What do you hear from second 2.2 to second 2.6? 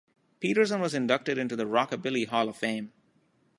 Hall of